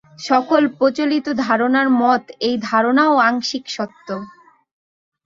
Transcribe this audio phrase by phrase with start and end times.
[0.21, 4.07] সকল প্রচলিত ধারণার মত এই ধারণাও আংশিক সত্য।